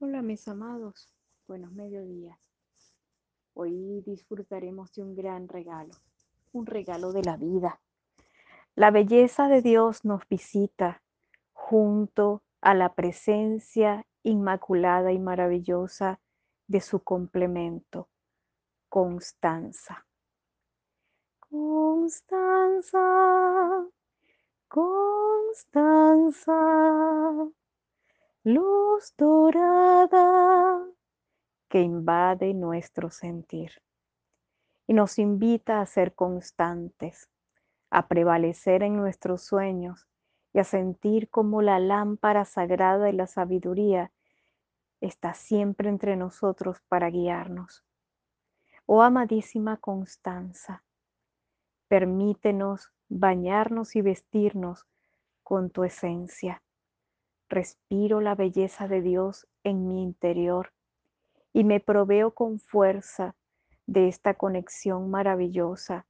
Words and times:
Hola 0.00 0.22
mis 0.22 0.46
amados, 0.46 1.12
buenos 1.48 1.72
mediodías. 1.72 2.38
Hoy 3.54 4.00
disfrutaremos 4.06 4.92
de 4.92 5.02
un 5.02 5.16
gran 5.16 5.48
regalo, 5.48 5.90
un 6.52 6.66
regalo 6.66 7.12
de 7.12 7.24
la 7.24 7.36
vida. 7.36 7.80
La 8.76 8.92
belleza 8.92 9.48
de 9.48 9.60
Dios 9.60 10.04
nos 10.04 10.22
visita 10.28 11.02
junto 11.52 12.44
a 12.60 12.74
la 12.74 12.94
presencia 12.94 14.06
inmaculada 14.22 15.10
y 15.10 15.18
maravillosa 15.18 16.20
de 16.68 16.80
su 16.80 17.02
complemento, 17.02 18.08
Constanza. 18.88 20.06
Constanza, 21.40 23.00
Constanza 24.68 26.67
luz 28.48 29.14
dorada 29.18 30.82
que 31.68 31.82
invade 31.82 32.54
nuestro 32.54 33.10
sentir 33.10 33.82
y 34.86 34.94
nos 34.94 35.18
invita 35.18 35.82
a 35.82 35.86
ser 35.86 36.14
constantes, 36.14 37.28
a 37.90 38.08
prevalecer 38.08 38.82
en 38.82 38.96
nuestros 38.96 39.42
sueños 39.42 40.08
y 40.54 40.60
a 40.60 40.64
sentir 40.64 41.28
como 41.28 41.60
la 41.60 41.78
lámpara 41.78 42.46
sagrada 42.46 43.04
de 43.04 43.12
la 43.12 43.26
sabiduría 43.26 44.12
está 45.02 45.34
siempre 45.34 45.90
entre 45.90 46.16
nosotros 46.16 46.80
para 46.88 47.10
guiarnos. 47.10 47.84
Oh 48.86 49.02
amadísima 49.02 49.76
Constanza, 49.76 50.84
permítenos 51.86 52.94
bañarnos 53.10 53.94
y 53.94 54.00
vestirnos 54.00 54.86
con 55.42 55.68
tu 55.68 55.84
esencia 55.84 56.62
respiro 57.48 58.20
la 58.20 58.34
belleza 58.34 58.88
de 58.88 59.02
Dios 59.02 59.46
en 59.64 59.88
mi 59.88 60.02
interior 60.02 60.72
y 61.52 61.64
me 61.64 61.80
proveo 61.80 62.32
con 62.32 62.60
fuerza 62.60 63.34
de 63.86 64.08
esta 64.08 64.34
conexión 64.34 65.10
maravillosa 65.10 66.06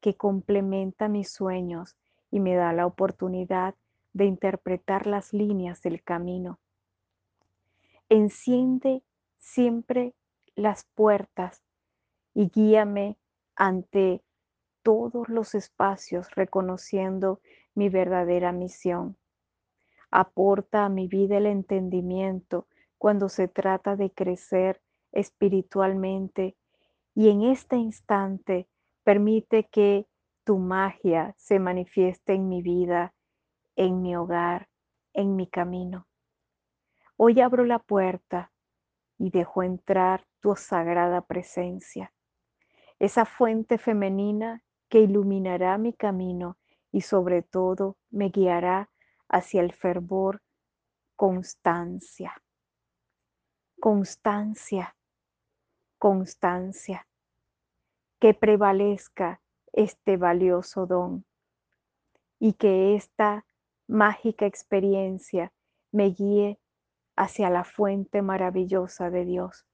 que 0.00 0.14
complementa 0.14 1.08
mis 1.08 1.30
sueños 1.30 1.96
y 2.30 2.40
me 2.40 2.54
da 2.54 2.72
la 2.72 2.86
oportunidad 2.86 3.74
de 4.12 4.26
interpretar 4.26 5.06
las 5.06 5.32
líneas 5.32 5.80
del 5.82 6.02
camino. 6.02 6.58
Enciende 8.08 9.02
siempre 9.38 10.14
las 10.54 10.84
puertas 10.94 11.62
y 12.34 12.50
guíame 12.50 13.16
ante 13.56 14.22
todos 14.82 15.28
los 15.28 15.54
espacios 15.54 16.30
reconociendo 16.34 17.40
mi 17.74 17.88
verdadera 17.88 18.52
misión 18.52 19.16
aporta 20.14 20.84
a 20.84 20.88
mi 20.88 21.08
vida 21.08 21.38
el 21.38 21.46
entendimiento 21.46 22.68
cuando 22.98 23.28
se 23.28 23.48
trata 23.48 23.96
de 23.96 24.12
crecer 24.12 24.80
espiritualmente 25.10 26.56
y 27.16 27.30
en 27.30 27.42
este 27.42 27.76
instante 27.76 28.68
permite 29.02 29.64
que 29.64 30.06
tu 30.44 30.58
magia 30.58 31.34
se 31.36 31.58
manifieste 31.58 32.34
en 32.34 32.48
mi 32.48 32.62
vida, 32.62 33.12
en 33.74 34.02
mi 34.02 34.14
hogar, 34.14 34.68
en 35.14 35.34
mi 35.34 35.48
camino. 35.48 36.06
Hoy 37.16 37.40
abro 37.40 37.64
la 37.64 37.80
puerta 37.80 38.52
y 39.18 39.30
dejo 39.30 39.64
entrar 39.64 40.24
tu 40.38 40.54
sagrada 40.54 41.22
presencia, 41.22 42.12
esa 43.00 43.24
fuente 43.24 43.78
femenina 43.78 44.62
que 44.88 45.00
iluminará 45.00 45.76
mi 45.76 45.92
camino 45.92 46.56
y 46.92 47.00
sobre 47.00 47.42
todo 47.42 47.96
me 48.10 48.28
guiará 48.28 48.90
hacia 49.34 49.62
el 49.62 49.72
fervor, 49.72 50.42
constancia. 51.16 52.40
Constancia, 53.80 54.96
constancia. 55.98 57.08
Que 58.20 58.32
prevalezca 58.32 59.42
este 59.72 60.16
valioso 60.16 60.86
don 60.86 61.26
y 62.38 62.52
que 62.52 62.94
esta 62.94 63.44
mágica 63.88 64.46
experiencia 64.46 65.52
me 65.90 66.10
guíe 66.10 66.60
hacia 67.16 67.50
la 67.50 67.64
fuente 67.64 68.22
maravillosa 68.22 69.10
de 69.10 69.24
Dios. 69.24 69.66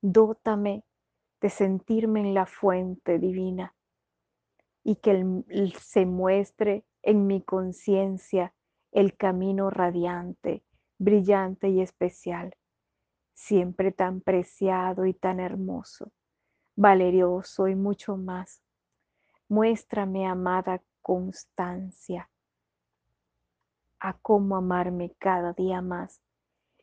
Dótame 0.00 0.84
de 1.42 1.50
sentirme 1.50 2.20
en 2.20 2.32
la 2.32 2.46
fuente 2.46 3.18
divina 3.18 3.74
y 4.82 4.96
que 4.96 5.22
se 5.78 6.06
muestre 6.06 6.86
en 7.06 7.28
mi 7.28 7.40
conciencia 7.40 8.52
el 8.90 9.16
camino 9.16 9.70
radiante, 9.70 10.64
brillante 10.98 11.68
y 11.68 11.80
especial, 11.80 12.56
siempre 13.32 13.92
tan 13.92 14.20
preciado 14.20 15.06
y 15.06 15.14
tan 15.14 15.38
hermoso, 15.38 16.10
valerioso 16.74 17.68
y 17.68 17.76
mucho 17.76 18.16
más. 18.16 18.60
Muéstrame, 19.48 20.26
amada 20.26 20.82
constancia, 21.00 22.28
a 24.00 24.18
cómo 24.18 24.56
amarme 24.56 25.14
cada 25.20 25.52
día 25.52 25.82
más 25.82 26.20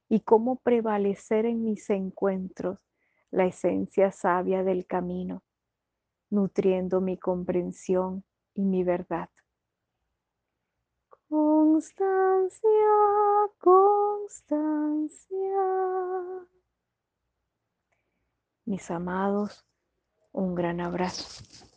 y 0.08 0.22
cómo 0.22 0.56
prevalecer 0.56 1.46
en 1.46 1.66
mis 1.66 1.90
encuentros 1.90 2.80
la 3.30 3.46
esencia 3.46 4.14
sabia 4.14 4.64
del 4.64 4.88
camino, 4.88 5.44
nutriendo 6.30 7.02
mi 7.02 7.18
comprensión 7.18 8.24
y 8.54 8.64
mi 8.64 8.86
verdad. 8.86 9.28
Constancia, 11.74 12.70
constancia. 13.60 15.18
Mis 18.66 18.92
amados, 18.92 19.66
un 20.34 20.54
gran 20.54 20.82
abrazo. 20.82 21.73